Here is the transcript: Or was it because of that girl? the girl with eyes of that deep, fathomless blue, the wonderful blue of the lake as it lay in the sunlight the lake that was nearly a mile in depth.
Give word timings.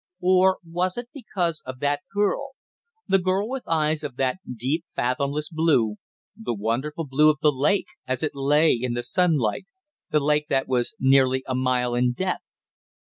Or 0.23 0.57
was 0.67 0.97
it 0.97 1.09
because 1.13 1.61
of 1.63 1.79
that 1.81 2.01
girl? 2.11 2.53
the 3.07 3.19
girl 3.19 3.47
with 3.47 3.67
eyes 3.67 4.03
of 4.03 4.15
that 4.15 4.39
deep, 4.57 4.83
fathomless 4.95 5.49
blue, 5.49 5.97
the 6.35 6.55
wonderful 6.55 7.05
blue 7.05 7.29
of 7.29 7.37
the 7.43 7.51
lake 7.51 7.85
as 8.07 8.23
it 8.23 8.31
lay 8.33 8.73
in 8.73 8.95
the 8.95 9.03
sunlight 9.03 9.67
the 10.09 10.19
lake 10.19 10.47
that 10.47 10.67
was 10.67 10.95
nearly 10.99 11.43
a 11.45 11.53
mile 11.53 11.93
in 11.93 12.13
depth. 12.13 12.41